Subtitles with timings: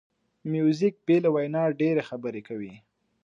[0.51, 2.73] موزیک بې له وینا ډېری خبرې کوي.